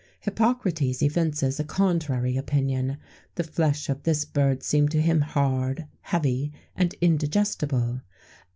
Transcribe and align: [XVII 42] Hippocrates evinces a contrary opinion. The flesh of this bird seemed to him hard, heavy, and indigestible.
[XVII 0.23 0.31
42] 0.31 0.31
Hippocrates 0.43 1.01
evinces 1.03 1.59
a 1.59 1.63
contrary 1.63 2.35
opinion. 2.35 2.97
The 3.35 3.43
flesh 3.43 3.87
of 3.87 4.01
this 4.01 4.25
bird 4.25 4.63
seemed 4.63 4.89
to 4.93 4.99
him 4.99 5.21
hard, 5.21 5.85
heavy, 6.01 6.51
and 6.75 6.95
indigestible. 7.01 8.01